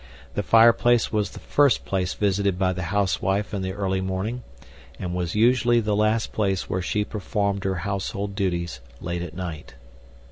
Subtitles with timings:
[0.33, 4.41] The fireplace was the first place visited by the housewife in the early morning,
[4.97, 9.75] and was usually the last place where she performed her household duties late at night.